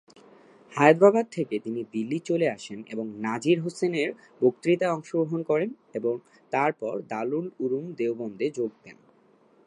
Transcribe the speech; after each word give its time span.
হায়দ্রাবাদ 0.73 1.25
থেকে 1.31 1.55
তিনি 1.59 1.81
দিল্লি 1.93 2.19
চলে 2.19 2.47
আসেন 2.49 2.79
এবং 2.89 3.05
নাজির 3.19 3.57
হোসেনের 3.61 4.09
বক্তৃতায় 4.41 4.93
অংশগ্রহণ 4.93 5.41
করেন, 5.43 5.69
এবং 5.93 6.13
তারপর 6.53 6.93
দারুল 7.09 7.45
উলুম 7.59 7.85
দেওবন্দে 7.97 8.47
যোগ 8.57 8.71
দেন। 8.83 8.97